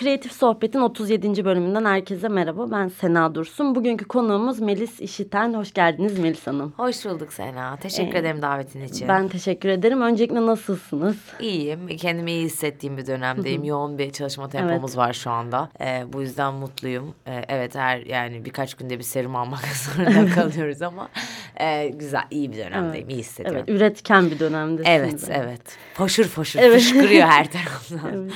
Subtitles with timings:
[0.00, 1.44] Kreatif Sohbet'in 37.
[1.44, 2.70] bölümünden herkese merhaba.
[2.70, 3.74] Ben Sena Dursun.
[3.74, 5.54] Bugünkü konuğumuz Melis İşiten.
[5.54, 6.72] Hoş geldiniz Melis Hanım.
[6.76, 7.76] Hoş bulduk Sena.
[7.76, 9.08] Teşekkür ee, ederim davetin için.
[9.08, 10.00] Ben teşekkür ederim.
[10.02, 11.16] Öncelikle nasılsınız?
[11.40, 11.88] İyiyim.
[11.96, 13.64] Kendimi iyi hissettiğim bir dönemdeyim.
[13.64, 14.96] Yoğun bir çalışma tempomuz evet.
[14.96, 15.68] var şu anda.
[15.80, 17.14] Ee, bu yüzden mutluyum.
[17.26, 21.08] Ee, evet her yani birkaç günde bir serum almak zorunda kalıyoruz ama
[21.56, 23.06] e, güzel iyi bir dönemdeyim.
[23.06, 23.12] Evet.
[23.12, 23.64] İyi hissediyorum.
[23.68, 25.24] Evet üretken bir dönemdesiniz.
[25.28, 25.62] Evet evet.
[25.94, 26.80] Foşur foşur evet.
[26.80, 28.00] fışkırıyor her taraftan.
[28.14, 28.32] evet.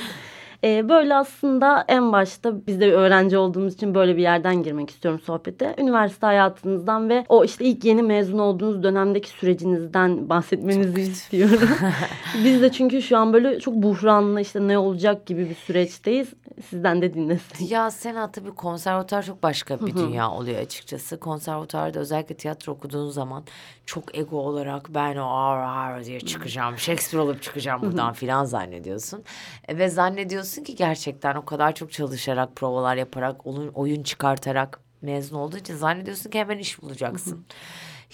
[0.65, 5.21] Ee, böyle aslında en başta biz de öğrenci olduğumuz için böyle bir yerden girmek istiyorum
[5.25, 5.75] sohbete.
[5.79, 11.69] Üniversite hayatınızdan ve o işte ilk yeni mezun olduğunuz dönemdeki sürecinizden bahsetmenizi istiyorum.
[12.43, 16.27] biz de çünkü şu an böyle çok buhranlı işte ne olacak gibi bir süreçteyiz.
[16.61, 17.65] Sizden de dinlesin.
[17.65, 21.19] Ya Sena tabii konservatuar çok başka bir dünya oluyor açıkçası.
[21.19, 23.43] Konservatuarda özellikle tiyatro okuduğun zaman
[23.85, 26.77] çok ego olarak ben o ağır ağır diye çıkacağım.
[26.77, 29.23] Shakespeare olup çıkacağım buradan filan zannediyorsun.
[29.67, 35.37] E, ve zannediyorsun ki gerçekten o kadar çok çalışarak, provalar yaparak, oyun, oyun çıkartarak mezun
[35.37, 37.45] olduğu için zannediyorsun ki hemen iş bulacaksın.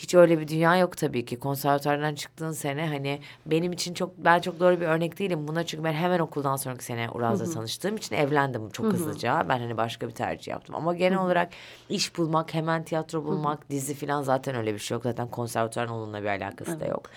[0.02, 1.40] Hiç öyle bir dünya yok tabii ki.
[1.40, 5.84] Konservatuardan çıktığın sene hani benim için çok ben çok doğru bir örnek değilim buna çünkü
[5.84, 8.94] ben hemen okuldan sonraki sene Uraz'la tanıştığım için evlendim çok Hı-hı.
[8.94, 9.46] hızlıca.
[9.50, 11.26] Ben hani başka bir tercih yaptım ama genel Hı-hı.
[11.26, 11.52] olarak
[11.90, 13.70] iş bulmak, hemen tiyatro bulmak, Hı-hı.
[13.70, 15.04] dizi falan zaten öyle bir şey yok.
[15.04, 16.82] Zaten konservatuarın onunla bir alakası evet.
[16.82, 17.10] da yok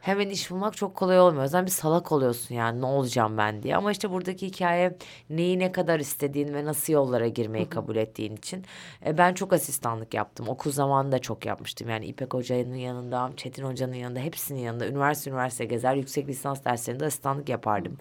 [0.00, 1.40] hemen iş bulmak çok kolay olmuyor.
[1.42, 3.76] O yüzden bir salak oluyorsun yani ne olacağım ben diye.
[3.76, 4.96] Ama işte buradaki hikaye
[5.30, 8.64] neyi ne kadar istediğin ve nasıl yollara girmeyi kabul ettiğin için.
[9.06, 10.48] E, ben çok asistanlık yaptım.
[10.48, 11.88] Okul zamanında çok yapmıştım.
[11.88, 14.86] Yani İpek Hoca'nın yanında, Çetin Hoca'nın yanında, hepsinin yanında.
[14.86, 17.98] Üniversite üniversite gezer, yüksek lisans derslerinde asistanlık yapardım.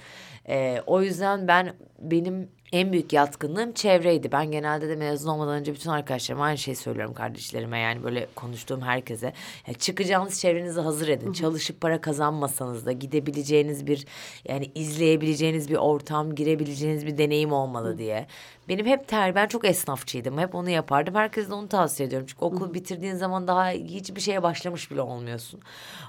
[0.50, 4.31] E, o yüzden ben benim en büyük yatkınlığım çevreydi.
[4.31, 7.80] Ben genelde de mezun olmadan önce bütün arkadaşlarıma aynı şeyi söylüyorum kardeşlerime.
[7.80, 9.33] Yani böyle konuştuğum herkese.
[9.67, 11.26] Yani çıkacağınız çevrenizi hazır edin.
[11.26, 11.33] Hı hı.
[11.33, 14.05] Çalışıp para kazanmasanız da gidebileceğiniz bir
[14.48, 17.98] yani izleyebileceğiniz bir ortam, girebileceğiniz bir deneyim olmalı hı.
[17.98, 18.27] diye.
[18.70, 20.38] Benim hep ter, ben çok esnafçıydım.
[20.38, 21.15] Hep onu yapardım.
[21.15, 22.27] Herkese de onu tavsiye ediyorum.
[22.30, 25.60] Çünkü okul bitirdiğin zaman daha hiçbir şeye başlamış bile olmuyorsun.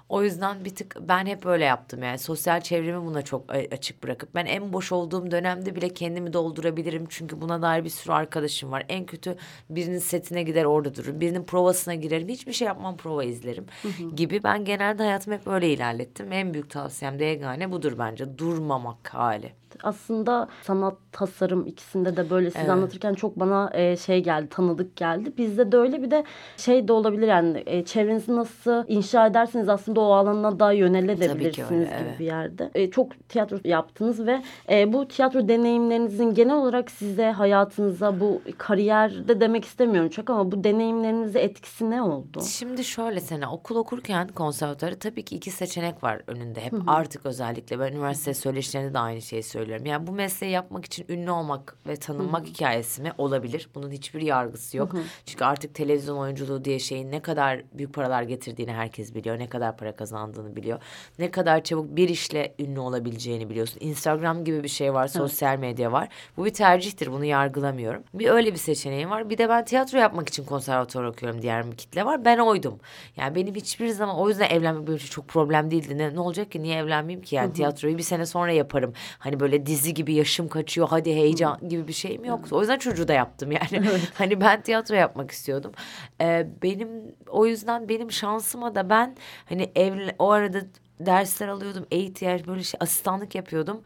[0.09, 2.03] O yüzden bir tık ben hep öyle yaptım.
[2.03, 7.07] Yani sosyal çevremi buna çok açık bırakıp ben en boş olduğum dönemde bile kendimi doldurabilirim.
[7.09, 8.85] Çünkü buna dair bir sürü arkadaşım var.
[8.89, 9.37] En kötü
[9.71, 11.21] birinin setine gider orada dururum.
[11.21, 12.29] Birinin provasına girerim.
[12.29, 13.67] Hiçbir şey yapmam prova izlerim
[14.17, 14.43] gibi.
[14.43, 16.33] Ben genelde hayatımı hep öyle ilerlettim.
[16.33, 18.39] En büyük tavsiyem de yegane budur bence.
[18.39, 22.71] Durmamak hali aslında sanat, tasarım ikisinde de böyle siz evet.
[22.71, 25.33] anlatırken çok bana e, şey geldi, tanıdık geldi.
[25.39, 26.25] Bizde de öyle bir de
[26.57, 31.85] şey de olabilir yani e, çevrenizi nasıl inşa ederseniz aslında o alana daha yönelebilirsiniz öyle,
[31.85, 32.19] gibi evet.
[32.19, 32.71] bir yerde.
[32.75, 39.41] E, çok tiyatro yaptınız ve e, bu tiyatro deneyimlerinizin genel olarak size hayatınıza bu kariyerde
[39.41, 42.43] demek istemiyorum çok ama bu deneyimlerinize etkisi ne oldu?
[42.49, 46.61] Şimdi şöyle sene okul okurken konservatuarı tabii ki iki seçenek var önünde.
[46.61, 49.87] Hep artık özellikle ben üniversite söyleşilerinde de aynı şeyi söylüyorum söylüyorum.
[49.87, 52.51] Yani bu mesleği yapmak için ünlü olmak ve tanınmak Hı-hı.
[52.51, 53.13] hikayesi mi?
[53.19, 53.69] Olabilir.
[53.75, 54.93] Bunun hiçbir yargısı yok.
[54.93, 55.03] Hı-hı.
[55.27, 59.39] Çünkü artık televizyon oyunculuğu diye şeyin ne kadar büyük paralar getirdiğini herkes biliyor.
[59.39, 60.83] Ne kadar para kazandığını biliyor.
[61.19, 63.79] Ne kadar çabuk bir işle ünlü olabileceğini biliyorsun.
[63.81, 65.61] Instagram gibi bir şey var, sosyal evet.
[65.61, 66.09] medya var.
[66.37, 67.13] Bu bir tercihtir.
[67.13, 68.03] Bunu yargılamıyorum.
[68.15, 69.31] Bir öyle bir seçeneğim var.
[69.31, 71.43] Bir de ben tiyatro yapmak için konservatuvar okuyorum.
[71.43, 72.25] Diğer bir kitle var.
[72.25, 72.81] Ben oydum.
[73.17, 75.99] Yani benim hiçbir zaman o yüzden evlenmek benim için çok problem değildi.
[75.99, 76.63] Ne, ne olacak ki?
[76.63, 77.35] Niye evlenmeyeyim ki?
[77.35, 77.55] Yani Hı-hı.
[77.55, 78.93] tiyatroyu bir sene sonra yaparım.
[79.19, 82.57] Hani böyle dizi gibi yaşım kaçıyor hadi heyecan gibi bir şeyim yoktu.
[82.57, 83.69] O yüzden çocuğu da yaptım yani.
[83.73, 84.01] Evet.
[84.15, 85.73] hani ben tiyatro yapmak istiyordum.
[86.21, 86.89] Ee, benim
[87.29, 89.17] o yüzden benim şansıma da ben
[89.49, 90.61] hani ev o arada
[91.01, 91.87] dersler alıyordum.
[91.91, 93.83] Eğitim böyle şey asistanlık yapıyordum.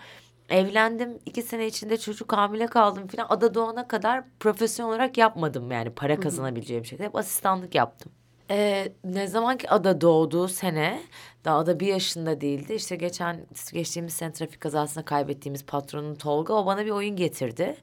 [0.49, 3.27] Evlendim iki sene içinde çocuk hamile kaldım falan.
[3.31, 7.07] Ada doğana kadar profesyonel olarak yapmadım yani para kazanabileceğim şekilde.
[7.07, 8.13] Hep asistanlık yaptım.
[8.51, 11.01] Ee, ne zaman ki Ada doğduğu sene
[11.45, 12.75] daha da bir yaşında değildi.
[12.75, 17.77] İşte geçen geçtiğimiz sene trafik kazasında kaybettiğimiz patronun Tolga o bana bir oyun getirdi.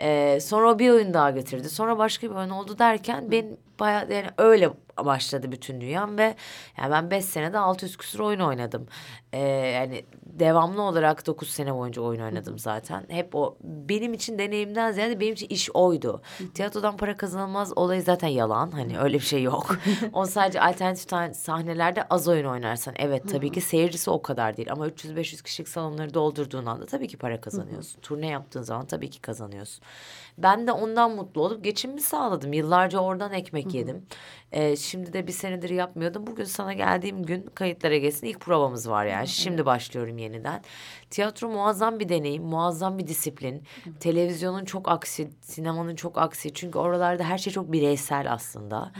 [0.00, 1.70] Ee, sonra o bir oyun daha getirdi.
[1.70, 4.70] Sonra başka bir oyun oldu derken ben bayağı yani öyle
[5.04, 6.34] başladı bütün dünyam ve
[6.78, 8.86] yani ben beş senede 600 küsur oyun oynadım.
[9.32, 13.04] Ee, yani devamlı olarak dokuz sene boyunca oyun oynadım zaten.
[13.08, 16.22] Hep o benim için deneyimden ziyade benim için iş oydu.
[16.54, 18.70] Tiyatrodan para kazanılmaz olayı zaten yalan.
[18.70, 19.76] Hani öyle bir şey yok.
[20.12, 24.88] o sadece alternatif sahnelerde az oyun oynarsan Evet tabii ki seyircisi o kadar değil ama
[24.88, 28.00] 300-500 kişilik salonları doldurduğun anda tabii ki para kazanıyorsun.
[28.00, 29.84] Turne yaptığın zaman tabii ki kazanıyorsun.
[30.38, 32.52] Ben de ondan mutlu olup geçimimi sağladım.
[32.52, 34.06] Yıllarca oradan ekmek yedim.
[34.52, 36.26] Ee, şimdi de bir senedir yapmıyordum.
[36.26, 39.28] Bugün sana geldiğim gün kayıtlara geçsin ilk provamız var yani.
[39.28, 40.62] Şimdi başlıyorum yeniden.
[41.10, 43.62] Tiyatro muazzam bir deneyim, muazzam bir disiplin.
[44.00, 46.54] Televizyonun çok aksi, sinemanın çok aksi.
[46.54, 48.92] Çünkü oralarda her şey çok bireysel aslında.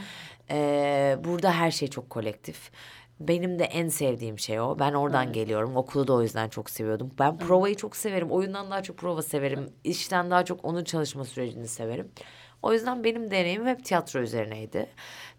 [0.51, 2.71] Ee, burada her şey çok kolektif.
[3.19, 4.79] Benim de en sevdiğim şey o.
[4.79, 5.75] Ben oradan geliyorum.
[5.77, 7.11] Okulu da o yüzden çok seviyordum.
[7.19, 8.31] Ben provayı çok severim.
[8.31, 9.69] Oyundan daha çok prova severim.
[9.83, 12.11] İşten daha çok onun çalışma sürecini severim.
[12.63, 14.89] O yüzden benim deneyimim hep tiyatro üzerineydi.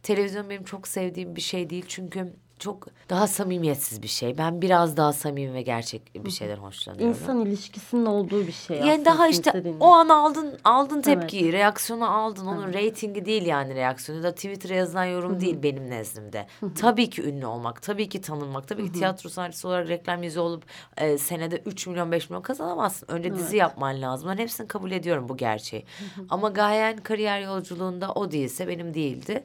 [0.02, 4.38] Televizyon benim çok sevdiğim bir şey değil çünkü çok daha samimiyetsiz bir şey.
[4.38, 7.08] Ben biraz daha samimi ve gerçek bir şeyden hoşlanıyorum.
[7.08, 12.46] İnsan ilişkisinin olduğu bir şey Yani daha işte o an aldın aldın tepkiyi, reaksiyonu aldın.
[12.46, 16.46] Onun reytingi değil yani reaksiyonu da Twitter'a yazılan yorum değil benim nezdimde.
[16.80, 20.64] tabii ki ünlü olmak, tabii ki tanınmak, tabii ki tiyatro sanatçısı olarak reklam yüzü olup
[20.96, 23.06] e, senede 3 milyon 5 milyon kazanamazsın.
[23.08, 24.30] Önce dizi yapman lazım.
[24.30, 25.84] Ben hepsini kabul ediyorum bu gerçeği.
[26.28, 29.44] Ama gayen kariyer yolculuğunda o değilse benim değildi.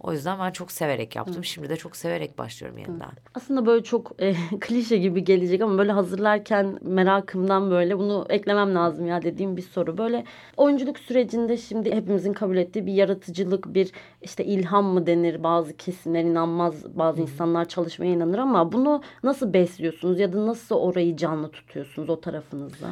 [0.00, 1.44] O yüzden ben çok severek yaptım.
[1.44, 3.10] Şimdi de çok severek başlıyorum yeniden.
[3.34, 9.06] Aslında böyle çok e, klişe gibi gelecek ama böyle hazırlarken merakımdan böyle bunu eklemem lazım
[9.06, 9.98] ya dediğim bir soru.
[9.98, 10.24] Böyle
[10.56, 13.92] oyunculuk sürecinde şimdi hepimizin kabul ettiği bir yaratıcılık, bir
[14.22, 15.42] işte ilham mı denir?
[15.42, 21.16] Bazı kesimler inanmaz, bazı insanlar çalışmaya inanır ama bunu nasıl besliyorsunuz ya da nasıl orayı
[21.16, 22.88] canlı tutuyorsunuz o tarafınızda?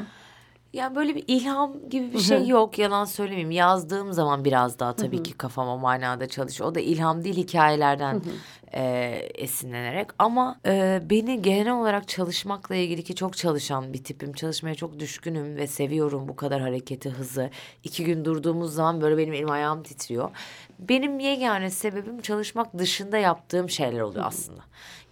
[0.76, 3.50] Yani böyle bir ilham gibi bir şey yok yalan söylemeyeyim.
[3.50, 6.70] Yazdığım zaman biraz daha tabii ki kafama manada çalışıyor.
[6.70, 8.23] O da ilham değil hikayelerden
[8.74, 8.82] e,
[9.34, 10.08] esinlenerek.
[10.18, 14.32] Ama e, beni genel olarak çalışmakla ilgili ki çok çalışan bir tipim.
[14.32, 17.50] Çalışmaya çok düşkünüm ve seviyorum bu kadar hareketi, hızı.
[17.84, 20.30] İki gün durduğumuz zaman böyle benim elim ayağım titriyor.
[20.78, 24.62] Benim yegane sebebim çalışmak dışında yaptığım şeyler oluyor aslında.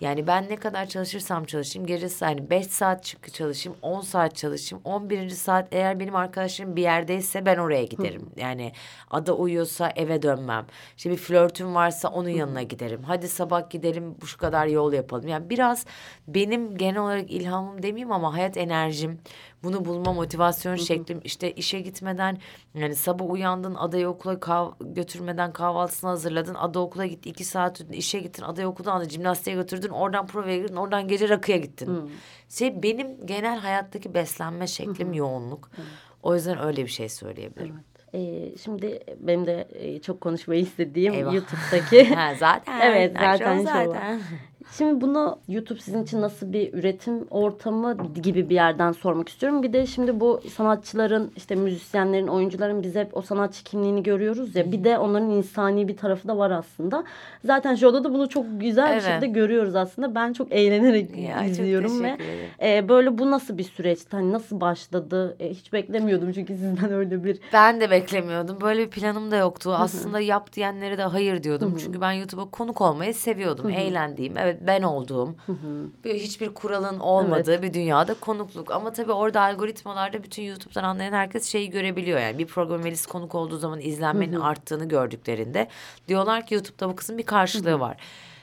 [0.01, 4.83] Yani ben ne kadar çalışırsam çalışayım gecesi hani 5 saat çıkı çalışayım 10 saat çalışayım
[4.85, 5.31] 11.
[5.31, 8.31] saat eğer benim arkadaşlarım bir yerdeyse ben oraya giderim.
[8.37, 8.73] Yani
[9.11, 10.67] ada uyuyorsa eve dönmem.
[10.97, 13.03] İşte bir flörtüm varsa onun yanına giderim.
[13.03, 15.29] Hadi sabah gidelim bu şu kadar yol yapalım.
[15.29, 15.87] Yani biraz
[16.29, 19.19] benim genel olarak ilhamım demeyeyim ama hayat enerjim
[19.63, 22.39] bunu bulma motivasyon şeklim işte işe gitmeden
[22.75, 28.19] yani sabah uyandın adayı okula kah- götürmeden kahvaltısını hazırladın ada okula gitti iki saat işe
[28.21, 32.11] gittin adayı okuldan da jimnastiğe götürdün oradan provaya girdin oradan gece rakıya gittin.
[32.49, 35.71] Şey benim genel hayattaki beslenme şeklim yoğunluk.
[36.23, 37.81] O yüzden öyle bir şey söyleyebilirim.
[38.15, 39.69] Ee, şimdi benim de
[40.03, 41.35] çok konuşmayı istediğim Eyvah.
[41.35, 42.81] YouTube'daki Ha, zaten.
[42.85, 43.89] Evet zaten şu var.
[44.73, 49.63] Şimdi bunu YouTube sizin için nasıl bir üretim ortamı gibi bir yerden sormak istiyorum.
[49.63, 54.73] Bir de şimdi bu sanatçıların işte müzisyenlerin, oyuncuların biz hep o sanatçı kimliğini görüyoruz ya.
[54.73, 57.05] Bir de onların insani bir tarafı da var aslında.
[57.45, 59.03] Zaten şurada da bunu çok güzel Evet.
[59.03, 60.15] bir şekilde görüyoruz aslında.
[60.15, 62.19] Ben çok eğlenerek Ya, izliyorum ve
[62.63, 64.17] e, böyle bu nasıl bir süreçti?
[64.17, 65.37] Hani nasıl başladı?
[65.41, 68.61] E, hiç beklemiyordum çünkü sizden öyle bir Ben de beklemiyordum.
[68.61, 69.75] Böyle bir planım da yoktu.
[69.79, 71.77] Aslında yap diyenlere de hayır diyordum.
[71.85, 73.71] Çünkü ben YouTube'a konuk olmayı seviyordum.
[73.71, 75.35] Eğlendiğim, evet ben olduğum,
[76.05, 78.71] bir, hiçbir kuralın olmadığı bir dünyada konukluk.
[78.71, 82.21] Ama tabii orada algoritmalarda bütün YouTube'dan anlayan herkes şeyi görebiliyor.
[82.21, 85.69] Yani bir programmerist konuk olduğu zaman izlenmenin arttığını gördüklerinde
[86.09, 87.97] diyorlar ki YouTube'da bu kızın bir karşılığı var.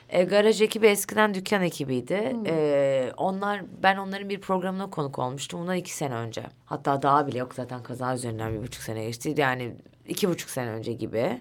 [0.08, 2.36] E, garaj ekibi eskiden dükkan ekibiydi.
[2.46, 5.60] E, onlar ben onların bir programına konuk olmuştum.
[5.60, 6.42] Bundan iki sene önce.
[6.64, 9.34] Hatta daha bile yok zaten kaza üzerinden bir buçuk sene geçti.
[9.36, 9.74] Yani
[10.06, 11.40] iki buçuk sene önce gibi.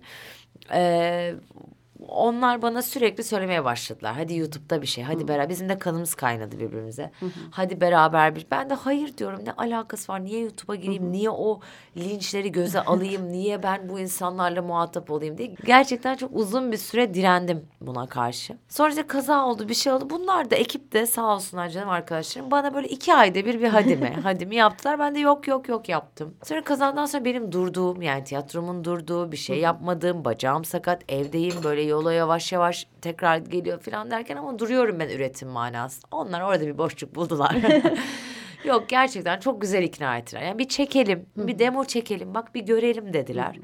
[0.73, 1.35] E,
[2.07, 4.13] onlar bana sürekli söylemeye başladılar.
[4.13, 5.03] Hadi YouTube'da bir şey.
[5.03, 5.49] Hadi beraber.
[5.49, 7.11] Bizim de kanımız kaynadı birbirimize.
[7.51, 8.47] Hadi beraber bir.
[8.51, 9.39] Ben de hayır diyorum.
[9.45, 10.23] Ne alakası var?
[10.23, 11.11] Niye YouTube'a gireyim?
[11.11, 11.59] Niye o
[11.97, 13.31] linçleri göze alayım?
[13.31, 15.55] Niye ben bu insanlarla muhatap olayım diye.
[15.65, 18.57] Gerçekten çok uzun bir süre direndim buna karşı.
[18.69, 20.09] Sonra işte kaza oldu bir şey oldu.
[20.09, 22.51] Bunlar da ekipte sağ olsunlar canım arkadaşlarım.
[22.51, 24.17] Bana böyle iki ayda bir bir hadi mi?
[24.23, 24.99] hadi mi yaptılar.
[24.99, 26.35] Ben de yok yok yok yaptım.
[26.43, 31.81] Sonra kazadan sonra benim durduğum yani tiyatromun durduğu bir şey yapmadığım bacağım sakat evdeyim böyle
[31.91, 36.07] yola yavaş yavaş tekrar geliyor falan derken ama duruyorum ben üretim manasında.
[36.11, 37.55] Onlar orada bir boşluk buldular.
[38.65, 40.41] Yok gerçekten çok güzel ikna ettiler.
[40.41, 43.59] Yani bir çekelim, bir demo çekelim, bak bir görelim dediler.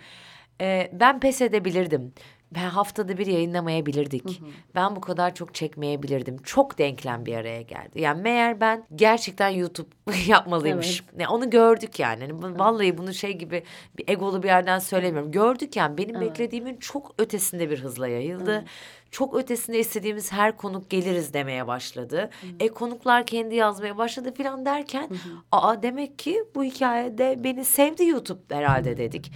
[0.61, 2.13] Ee, ben pes edebilirdim.
[2.55, 4.41] Ben haftada bir yayınlamayabilirdik.
[4.75, 6.37] Ben bu kadar çok çekmeyebilirdim.
[6.37, 8.01] Çok denklem bir araya geldi.
[8.01, 9.89] Yani meğer ben gerçekten YouTube
[10.27, 11.03] yapmalıymış.
[11.19, 12.19] Yani onu gördük yani.
[12.21, 13.63] Hani bu- vallahi bunu şey gibi
[13.97, 15.31] bir egolu bir yerden söylemiyorum.
[15.31, 18.65] Gördük yani benim beklediğimin çok ötesinde bir hızla yayıldı.
[19.11, 22.29] Çok ötesinde istediğimiz her konuk geliriz demeye başladı.
[22.59, 25.09] E konuklar kendi yazmaya başladı falan derken
[25.51, 29.31] aa demek ki bu hikayede beni sevdi YouTube herhalde dedik.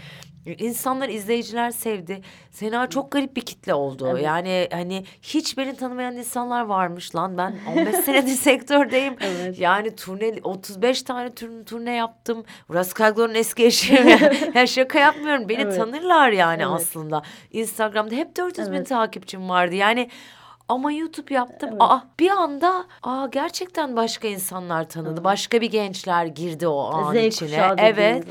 [0.46, 2.22] İnsanlar, izleyiciler sevdi.
[2.52, 4.18] Sena çok garip bir kitle oldu.
[4.18, 7.38] Yani hani hiç beni tanımayan insanlar varmış lan.
[7.38, 9.16] Ben 15 senedir sektördeyim.
[9.22, 9.60] Evet.
[9.60, 12.44] Yani turne 35 tane turne, turne yaptım.
[12.94, 14.08] Kaygılar'ın eski eşiyim.
[14.08, 14.38] Yani.
[14.56, 15.50] yani şaka yapmıyorum.
[15.50, 15.78] Beni Evet.
[15.78, 16.72] tanırlar yani Evet.
[16.74, 17.22] aslında.
[17.52, 18.90] Instagram'da hep 400 bin Evet.
[18.90, 19.76] takipçim vardı.
[19.76, 20.10] Yani
[20.72, 21.70] ama YouTube yaptım.
[21.80, 25.24] Aa bir anda aa gerçekten başka insanlar tanıdı.
[25.24, 27.74] Başka bir gençler girdi o an Z içine.
[27.78, 27.98] Evet.
[27.98, 28.26] evet.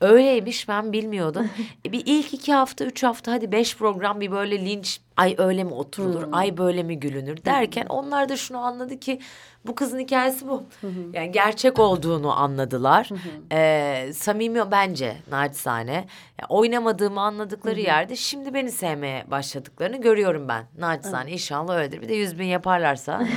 [0.00, 1.50] Öyleymiş ben bilmiyordum.
[1.86, 5.64] E, bir ilk iki hafta, üç hafta hadi beş program bir böyle linç ay öyle
[5.64, 9.20] mi oturulur, ay böyle mi gülünür derken onlar da şunu anladı ki
[9.66, 10.64] bu kızın hikayesi bu.
[11.12, 13.08] Yani gerçek olduğunu anladılar.
[13.52, 15.92] Ee, samimi bence naçizane.
[15.92, 20.64] Yani oynamadığımı anladıkları yerde şimdi beni sevmeye başladıklarını görüyorum ben.
[20.78, 22.02] Naçizane inşallah öyledir.
[22.02, 23.22] Bir de yüz bin yaparlarsa.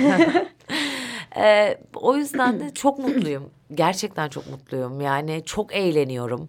[1.38, 3.50] Ee, o yüzden de çok mutluyum.
[3.74, 5.02] Gerçekten çok mutluyum.
[5.02, 6.48] Yani çok eğleniyorum.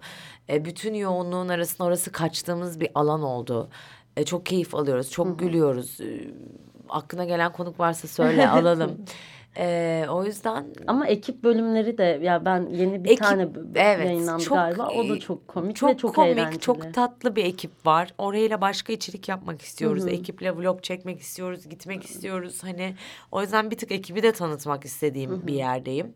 [0.51, 3.71] Ee, bütün yoğunluğun arasında orası kaçtığımız bir alan oldu.
[4.21, 5.11] Ee, çok keyif alıyoruz.
[5.11, 6.01] Çok gülüyoruz.
[6.01, 6.31] Ee,
[6.89, 9.05] aklına gelen konuk varsa söyle alalım.
[9.57, 14.43] Ee, o yüzden Ama ekip bölümleri de ya ben yeni bir Ekip, tane evet, yayınlandı
[14.43, 14.89] çok, galiba.
[14.89, 16.61] O da e, çok komik çok ve çok komik, eğlenceli.
[16.61, 18.15] çok tatlı bir ekip var.
[18.19, 20.07] Orayla başka içerik yapmak istiyoruz.
[20.07, 22.65] Ekiple vlog çekmek istiyoruz, gitmek istiyoruz.
[22.65, 22.95] Hani
[23.33, 26.15] o yüzden bir tık ekibi de tanıtmak istediğim bir yerdeyim.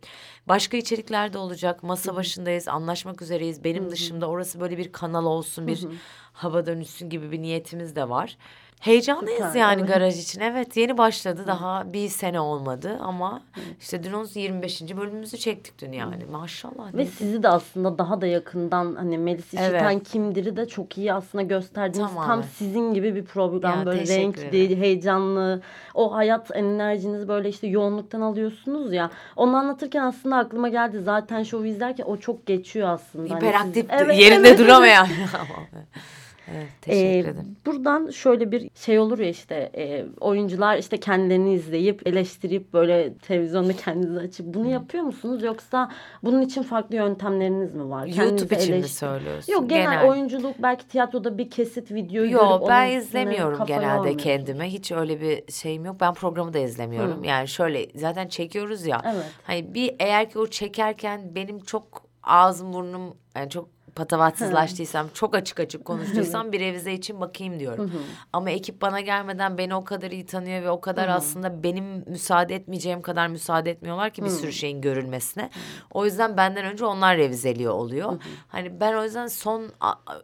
[0.48, 1.82] Başka içerikler de olacak.
[1.82, 3.64] Masa başındayız, anlaşmak üzereyiz.
[3.64, 5.86] Benim dışımda orası böyle bir kanal olsun, bir
[6.32, 8.36] hava dönüşsün gibi bir niyetimiz de var.
[8.80, 9.94] Heyecanlıyız Süper, yani evet.
[9.94, 10.40] garaj için.
[10.40, 13.40] Evet yeni başladı daha bir sene olmadı ama
[13.80, 14.82] işte dün 25.
[14.96, 16.24] bölümümüzü çektik dün yani.
[16.30, 16.94] Maşallah.
[16.94, 20.08] Ve ne sizi de aslında daha da yakından hani Melis İşiten Evet.
[20.08, 22.28] kimdir'i de çok iyi aslında gösterdiğiniz Tamamen.
[22.28, 25.62] tam sizin gibi bir program Ya, böyle renkli, heyecanlı.
[25.94, 29.10] O hayat enerjinizi böyle işte yoğunluktan alıyorsunuz ya.
[29.36, 33.34] Onu anlatırken aslında aklıma geldi zaten şovu izlerken o çok geçiyor aslında.
[33.34, 34.58] Hani siz- Hiperaktif Evet, yerinde evet.
[34.58, 35.06] duramayan.
[36.50, 37.56] evet teşekkür Ee, ederim.
[37.66, 43.72] Buradan şöyle bir şey olur ya işte e, oyuncular işte kendilerini izleyip eleştirip böyle televizyonda
[43.72, 45.90] kendinizi açıp bunu yapıyor musunuz yoksa
[46.22, 48.06] bunun için farklı yöntemleriniz mi var?
[48.06, 49.52] YouTube için mi eleştir- söylüyorsun?
[49.52, 54.64] Yok genel, oyunculuk belki tiyatroda bir kesit videoyu görüp Yok ben izlemiyorum genelde kendime.
[54.70, 55.96] Hiç öyle bir şeyim yok.
[56.00, 57.24] Ben programı da izlemiyorum.
[57.24, 59.02] Yani şöyle zaten çekiyoruz ya.
[59.04, 59.24] Evet.
[59.42, 65.60] Hani bir eğer ki o çekerken benim çok ağzım burnum yani çok patavatsızlaştıysam, çok açık
[65.60, 67.92] açık konuştuysam bir revize için bakayım diyorum.
[68.32, 72.54] Ama ekip bana gelmeden beni o kadar iyi tanıyor ve o kadar aslında benim müsaade
[72.54, 75.50] etmeyeceğim kadar müsaade etmiyorlar ki bir sürü şeyin görülmesine.
[75.90, 78.22] O yüzden benden önce onlar revizeliyor oluyor.
[78.48, 79.70] Hani ben o yüzden son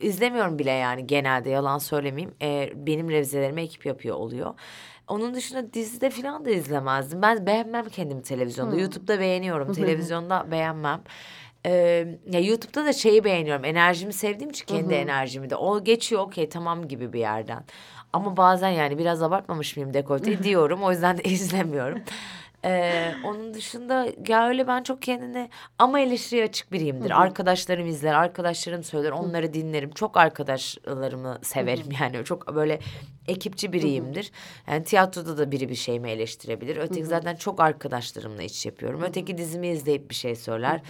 [0.01, 2.35] izlemiyorum bile yani genelde yalan söylemeyeyim.
[2.43, 4.55] Ee, benim revizelerimi ekip yapıyor oluyor.
[5.09, 7.23] Onun dışında dizide falan da izlemezdim.
[7.23, 8.77] Ben beğenmem kendimi televizyonda.
[8.77, 9.73] YouTube'da beğeniyorum.
[9.73, 11.01] Televizyonda beğenmem.
[11.67, 13.65] Ee, ya YouTube'da da şeyi beğeniyorum.
[13.65, 15.57] Enerjimi sevdiğim için kendi enerjimi de.
[15.57, 17.65] O geçiyor okey tamam gibi bir yerden.
[18.13, 20.83] Ama bazen yani biraz abartmamış mıyım dekolteyi diyorum.
[20.83, 21.99] O yüzden de izlemiyorum.
[22.65, 25.49] Ee, onun dışında ya öyle ben çok kendine
[25.79, 27.11] ama eleştiriye açık biriyimdir.
[27.21, 29.91] Arkadaşlarım izler, arkadaşlarım söyler, onları dinlerim.
[29.91, 32.25] Çok arkadaşlarımı severim yani.
[32.25, 32.81] Çok böyle
[33.29, 34.33] ekipçi biriyimdir.
[34.69, 36.77] Yani tiyatroda da biri bir şeyimi eleştirebilir.
[36.77, 39.03] Öteki zaten çok arkadaşlarımla iş yapıyorum.
[39.03, 40.81] Öteki dizimi izleyip bir şey söyler.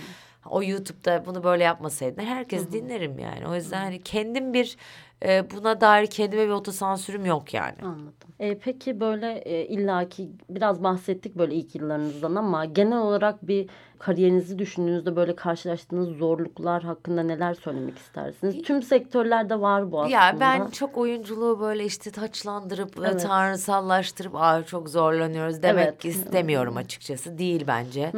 [0.46, 2.22] O YouTube'da bunu böyle yapmasaydın.
[2.22, 3.46] Herkes dinlerim yani.
[3.46, 4.76] O yüzden hani kendim bir
[5.24, 7.76] e, buna dair kendime bir otosansürüm yok yani.
[7.82, 8.12] Anladım.
[8.40, 14.58] E, peki böyle e, illaki biraz bahsettik böyle ilk yıllarınızdan ama genel olarak bir kariyerinizi
[14.58, 18.62] düşündüğünüzde böyle karşılaştığınız zorluklar hakkında neler söylemek istersiniz?
[18.62, 20.16] Tüm sektörlerde var bu aslında.
[20.16, 23.22] Ya ben çok oyunculuğu böyle işte taçlandırıp ve Evet.
[23.22, 26.04] tanrısallaştırıp Aa, çok zorlanıyoruz demek Evet.
[26.04, 27.38] istemiyorum açıkçası.
[27.38, 28.12] Değil bence.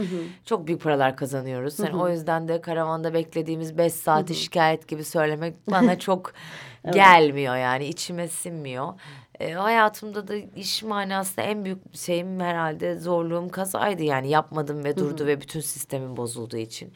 [0.44, 1.78] Çok büyük paralar kazanıyoruz.
[1.78, 6.32] Yani o yüzden de karavanda beklediğimiz beş saati şikayet gibi söylemek bana çok
[6.90, 8.94] gelmiyor yani içime sinmiyor.
[9.40, 15.26] E, hayatımda da iş manasında en büyük şeyim herhalde zorluğum kazaydı yani yapmadım ve durdu
[15.26, 16.92] ve bütün sistemin bozulduğu için.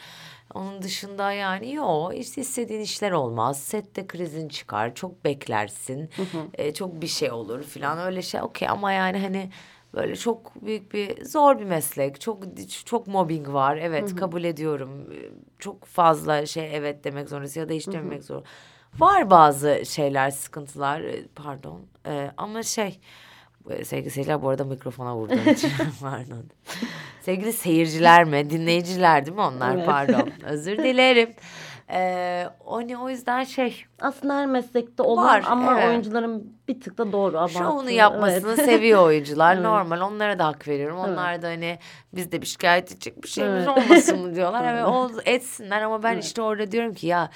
[0.54, 3.60] Onun dışında yani yok işte istediğin işler olmaz.
[3.60, 4.94] Sette krizin çıkar.
[4.94, 6.10] Çok beklersin.
[6.54, 8.42] e, çok bir şey olur falan öyle şey.
[8.42, 9.50] Okey ama yani hani
[9.94, 12.20] böyle çok büyük bir zor bir meslek.
[12.20, 12.42] Çok
[12.84, 13.76] çok mobbing var.
[13.76, 15.14] Evet kabul ediyorum.
[15.58, 18.42] Çok fazla şey evet demek zorundasın ya da hiç dememek zor.
[18.98, 21.80] Var bazı şeyler sıkıntılar e, pardon.
[22.06, 23.00] E, ama şey
[23.70, 26.44] e, Sevgili seyirciler bu arada mikrofona vurduğum için pardon.
[27.22, 28.50] Sevgili seyirciler mi?
[28.50, 29.74] Dinleyiciler değil mi onlar?
[29.74, 29.86] Evet.
[29.86, 30.30] Pardon.
[30.44, 31.30] Özür dilerim.
[31.90, 35.88] Ee, o, ne- o yüzden şey Aslında her meslekte olan Var, ama evet.
[35.88, 37.52] oyuncuların bir tık da doğru abartı.
[37.58, 38.64] şovunu yapmasını Evet.
[38.64, 39.54] seviyor oyuncular.
[39.54, 39.64] Evet.
[39.64, 40.98] Normal onlara da hak veriyorum.
[40.98, 41.78] Onlar da hani
[42.14, 43.78] biz de bir şikayet edecek bir şeyimiz Evet.
[43.78, 44.72] olmasın mı diyorlar.
[44.74, 47.30] Evet ol, etsinler ama ben işte orada diyorum ki ya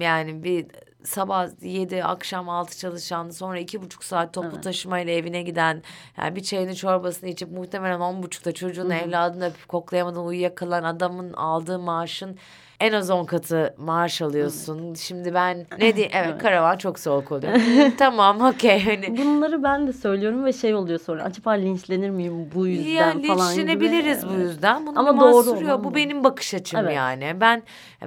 [0.00, 0.66] yani bir
[1.04, 5.82] sabah 7 akşam 6 çalışan sonra iki buçuk saat toplu taşımayla evine giden
[6.16, 11.78] yani bir çayını çorbasını içip muhtemelen on buçukta çocuğunu evladını öpüp koklayamadan uyuyakalan adamın aldığı
[11.78, 12.38] maaşın
[12.80, 14.94] en az on katı maaş alıyorsun.
[14.94, 16.12] Şimdi ben ne diyeyim?
[16.16, 17.52] Evet, karavan çok soğuk oluyor.
[17.98, 19.18] Tamam okey hani.
[19.18, 23.22] Bunları ben de söylüyorum ve şey oluyor sonra acaba linçlenir miyim bu yüzden Ya falan
[23.22, 23.28] gibi.
[23.30, 24.42] linçlenebiliriz bu Evet.
[24.42, 24.86] yüzden.
[24.86, 25.94] Bunun Ama doğru olan Bu bu.
[25.94, 26.96] benim bakış açım Evet.
[26.96, 27.36] yani.
[27.40, 27.62] Ben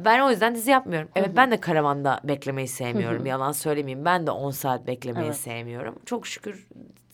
[0.05, 1.09] ben o yüzden dizi yapmıyorum.
[1.15, 2.99] Evet ben de karavanda beklemeyi sevmiyorum.
[3.01, 3.25] sevmiyorum.
[3.25, 4.05] Yalan söylemeyeyim.
[4.05, 5.35] Ben de 10 saat beklemeyi Evet.
[5.37, 5.95] sevmiyorum.
[6.05, 6.67] Çok şükür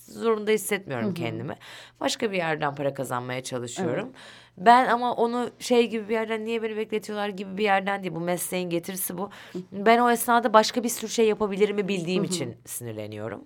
[0.05, 1.55] zorunda hissetmiyorum kendimi.
[1.99, 4.11] Başka bir yerden para kazanmaya çalışıyorum.
[4.57, 8.15] Ben ama onu şey gibi bir yerden niye beni bekletiyorlar gibi bir yerden değil.
[8.15, 9.29] Bu mesleğin getirisi bu.
[9.71, 13.43] Ben o esnada başka bir sürü şey yapabilirimi bildiğim için sinirleniyorum.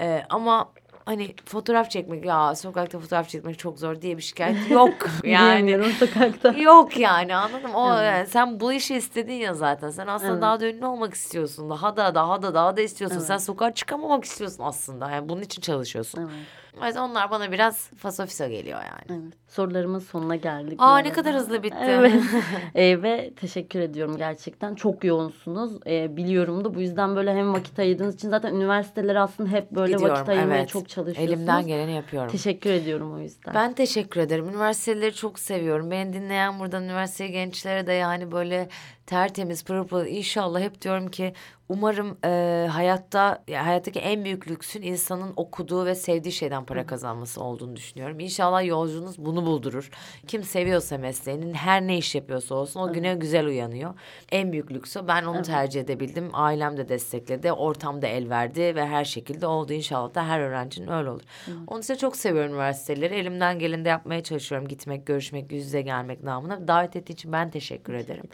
[0.00, 0.72] Ee, ama
[1.08, 4.92] hani fotoğraf çekmek ya sokakta fotoğraf çekmek çok zor diye bir şikayet yok.
[5.24, 6.48] yani sokakta.
[6.48, 7.74] Yok yani anladım.
[7.74, 9.90] O yani sen bu işi istedin ya zaten.
[9.90, 10.42] Sen aslında Evet.
[10.42, 11.70] daha da ünlü olmak istiyorsun.
[11.70, 13.18] Daha da daha da daha da istiyorsun.
[13.18, 15.10] Sen sokağa çıkamamak istiyorsun aslında.
[15.10, 16.20] Yani bunun için çalışıyorsun.
[16.20, 16.30] Evet.
[16.82, 19.22] O yüzden onlar bana biraz fasofiso geliyor yani.
[19.22, 19.34] Evet.
[19.48, 20.78] Sorularımın sonuna geldik.
[20.78, 21.76] Aa ne kadar hızlı bitti.
[21.80, 22.14] Evet.
[22.74, 24.74] Ee, ve teşekkür ediyorum gerçekten.
[24.74, 25.72] Çok yoğunsunuz.
[25.86, 29.92] Ee, biliyorum da bu yüzden böyle hem vakit ayırdığınız için zaten üniversitelere aslında hep böyle
[29.92, 30.68] Gidiyorum, vakit ayırmaya evet.
[30.68, 31.38] çok çalışıyorsunuz.
[31.38, 32.30] Elimden geleni yapıyorum.
[32.30, 33.54] Teşekkür ediyorum o yüzden.
[33.54, 34.48] Ben teşekkür ederim.
[34.48, 35.90] Üniversiteleri çok seviyorum.
[35.90, 38.68] Beni dinleyen buradan üniversite gençlere de yani böyle
[39.06, 41.32] tertemiz, pırıl pırıl inşallah hep diyorum ki
[41.68, 47.42] umarım e, hayatta ya hayattaki en büyük lüksün insanın okuduğu ve sevdiği şeyden para kazanması
[47.42, 48.20] olduğunu düşünüyorum.
[48.20, 49.90] İnşallah yolcunuz bunu buldurur.
[50.26, 53.94] Kim seviyorsa mesleğinin her ne iş yapıyorsa olsun o güne güzel uyanıyor.
[54.32, 56.30] En büyük lüksü ben onu tercih edebildim.
[56.32, 57.52] Ailem de destekledi.
[57.52, 59.72] Ortam da el verdi ve her şekilde oldu.
[59.72, 61.22] İnşallah da her öğrencinin öyle olur.
[61.66, 63.14] Onun için çok seviyorum üniversiteleri.
[63.14, 64.68] Elimden geleni yapmaya çalışıyorum.
[64.68, 66.68] Gitmek, görüşmek, yüz yüze gelmek namına.
[66.68, 68.24] Davet ettiği için ben teşekkür ederim.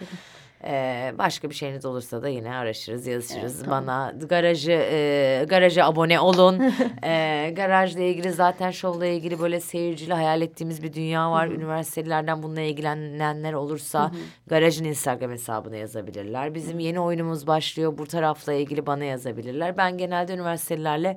[0.66, 3.70] Ee, başka bir şeyiniz olursa da yine araşırız, yazışırız.
[3.70, 6.62] Bana garajı e, garaja abone olun.
[7.04, 11.48] ee, garajla ilgili zaten şovla ilgili böyle seyircili hayal ettiğimiz bir dünya var.
[11.48, 14.10] Üniversitelerden bununla ilgilenenler olursa
[14.46, 16.54] garajın Instagram hesabına yazabilirler.
[16.54, 17.98] Bizim yeni oyunumuz başlıyor.
[17.98, 19.76] Bu tarafla ilgili bana yazabilirler.
[19.76, 21.16] Ben genelde üniversitelerle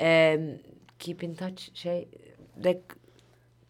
[0.00, 0.40] e,
[0.98, 2.08] keep in touch şey
[2.64, 2.82] de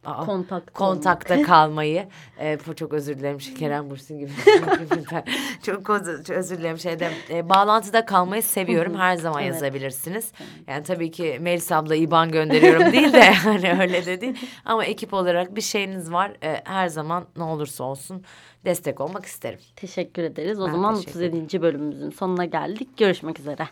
[0.07, 2.09] Aa, Kontakta kontakta kalmayı
[2.39, 4.31] e, çok özür dilerim Kerem Bursin gibi
[5.63, 9.53] çok, öz- çok özür dilerim şeyde e, bağlantıda kalmayı seviyorum her zaman Evet.
[9.55, 10.33] yazabilirsiniz
[10.67, 15.15] yani tabii ki Melis abla İban gönderiyorum değil de hani öyle de değil ama ekip
[15.15, 18.23] olarak bir şeyiniz var E, her zaman ne olursa olsun
[18.65, 19.59] destek olmak isterim.
[19.77, 20.61] Teşekkür ederiz.
[20.61, 21.63] O Ben zaman teşekkür 37.
[21.63, 22.99] bölümümüzün sonuna geldik.
[22.99, 23.69] Görüşmek üzere.